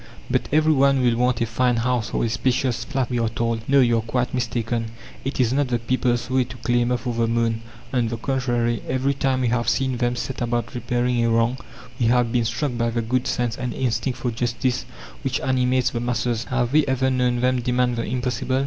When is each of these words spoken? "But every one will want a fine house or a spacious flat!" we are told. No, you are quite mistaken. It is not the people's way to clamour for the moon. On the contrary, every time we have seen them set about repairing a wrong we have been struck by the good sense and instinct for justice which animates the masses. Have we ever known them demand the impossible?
"But 0.31 0.49
every 0.51 0.73
one 0.73 1.03
will 1.03 1.15
want 1.15 1.41
a 1.41 1.45
fine 1.45 1.75
house 1.75 2.11
or 2.11 2.25
a 2.25 2.29
spacious 2.29 2.83
flat!" 2.83 3.11
we 3.11 3.19
are 3.19 3.29
told. 3.29 3.61
No, 3.69 3.81
you 3.81 3.99
are 3.99 4.01
quite 4.01 4.33
mistaken. 4.33 4.87
It 5.23 5.39
is 5.39 5.53
not 5.53 5.67
the 5.67 5.77
people's 5.77 6.27
way 6.27 6.43
to 6.43 6.57
clamour 6.57 6.97
for 6.97 7.13
the 7.13 7.27
moon. 7.27 7.61
On 7.93 8.07
the 8.07 8.17
contrary, 8.17 8.81
every 8.89 9.13
time 9.13 9.41
we 9.41 9.49
have 9.49 9.69
seen 9.69 9.97
them 9.97 10.15
set 10.15 10.41
about 10.41 10.73
repairing 10.73 11.23
a 11.23 11.29
wrong 11.29 11.59
we 11.99 12.07
have 12.07 12.31
been 12.31 12.45
struck 12.45 12.75
by 12.79 12.89
the 12.89 13.03
good 13.03 13.27
sense 13.27 13.55
and 13.55 13.75
instinct 13.75 14.17
for 14.17 14.31
justice 14.31 14.87
which 15.23 15.39
animates 15.41 15.91
the 15.91 15.99
masses. 15.99 16.45
Have 16.45 16.73
we 16.73 16.83
ever 16.87 17.11
known 17.11 17.39
them 17.41 17.61
demand 17.61 17.97
the 17.97 18.03
impossible? 18.05 18.59